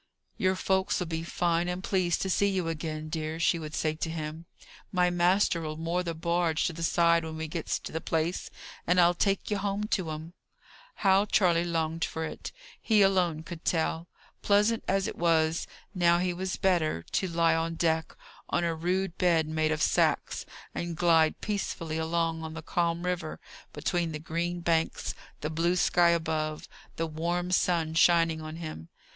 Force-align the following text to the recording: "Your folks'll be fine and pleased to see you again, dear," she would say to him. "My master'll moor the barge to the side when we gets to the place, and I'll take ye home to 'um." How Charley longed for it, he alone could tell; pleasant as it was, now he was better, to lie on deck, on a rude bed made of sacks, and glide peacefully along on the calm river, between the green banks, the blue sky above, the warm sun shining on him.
"Your 0.35 0.55
folks'll 0.55 1.05
be 1.05 1.21
fine 1.21 1.67
and 1.67 1.83
pleased 1.83 2.23
to 2.23 2.29
see 2.31 2.47
you 2.49 2.67
again, 2.69 3.07
dear," 3.07 3.39
she 3.39 3.59
would 3.59 3.75
say 3.75 3.93
to 3.93 4.09
him. 4.09 4.47
"My 4.91 5.11
master'll 5.11 5.77
moor 5.77 6.01
the 6.01 6.15
barge 6.15 6.65
to 6.65 6.73
the 6.73 6.81
side 6.81 7.23
when 7.23 7.37
we 7.37 7.47
gets 7.47 7.77
to 7.81 7.91
the 7.91 8.01
place, 8.01 8.49
and 8.87 8.99
I'll 8.99 9.13
take 9.13 9.51
ye 9.51 9.57
home 9.57 9.83
to 9.89 10.09
'um." 10.09 10.33
How 11.05 11.25
Charley 11.27 11.63
longed 11.63 12.03
for 12.03 12.25
it, 12.25 12.51
he 12.81 13.03
alone 13.03 13.43
could 13.43 13.63
tell; 13.63 14.07
pleasant 14.41 14.83
as 14.87 15.05
it 15.07 15.15
was, 15.19 15.67
now 15.93 16.17
he 16.17 16.33
was 16.33 16.55
better, 16.57 17.03
to 17.11 17.27
lie 17.27 17.53
on 17.53 17.75
deck, 17.75 18.15
on 18.49 18.63
a 18.63 18.73
rude 18.73 19.19
bed 19.19 19.45
made 19.47 19.71
of 19.71 19.83
sacks, 19.83 20.47
and 20.73 20.97
glide 20.97 21.41
peacefully 21.41 21.99
along 21.99 22.41
on 22.41 22.55
the 22.55 22.63
calm 22.63 23.03
river, 23.03 23.39
between 23.71 24.13
the 24.13 24.19
green 24.19 24.61
banks, 24.61 25.13
the 25.41 25.51
blue 25.51 25.75
sky 25.75 26.09
above, 26.09 26.67
the 26.95 27.05
warm 27.05 27.51
sun 27.51 27.93
shining 27.93 28.41
on 28.41 28.55
him. 28.55 28.89